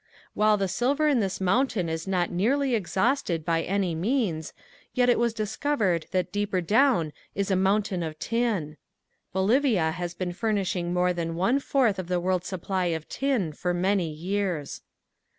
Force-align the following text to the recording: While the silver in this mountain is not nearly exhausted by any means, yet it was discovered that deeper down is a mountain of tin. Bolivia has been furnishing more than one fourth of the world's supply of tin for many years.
While 0.33 0.57
the 0.57 0.67
silver 0.67 1.07
in 1.07 1.19
this 1.19 1.39
mountain 1.39 1.87
is 1.87 2.07
not 2.07 2.31
nearly 2.31 2.73
exhausted 2.73 3.45
by 3.45 3.61
any 3.61 3.93
means, 3.93 4.51
yet 4.95 5.09
it 5.09 5.19
was 5.19 5.31
discovered 5.31 6.07
that 6.09 6.31
deeper 6.31 6.59
down 6.59 7.13
is 7.35 7.51
a 7.51 7.55
mountain 7.55 8.01
of 8.01 8.17
tin. 8.17 8.77
Bolivia 9.31 9.91
has 9.91 10.15
been 10.15 10.33
furnishing 10.33 10.91
more 10.91 11.13
than 11.13 11.35
one 11.35 11.59
fourth 11.59 11.99
of 11.99 12.07
the 12.07 12.19
world's 12.19 12.47
supply 12.47 12.85
of 12.85 13.07
tin 13.09 13.53
for 13.53 13.75
many 13.75 14.09
years. 14.11 14.81